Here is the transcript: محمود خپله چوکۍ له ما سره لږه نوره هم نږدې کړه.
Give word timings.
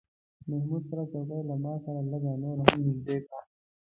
محمود 0.49 0.83
خپله 0.85 1.03
چوکۍ 1.11 1.41
له 1.49 1.55
ما 1.63 1.73
سره 1.83 1.99
لږه 2.11 2.33
نوره 2.43 2.63
هم 2.69 2.79
نږدې 2.87 3.17
کړه. 3.25 3.39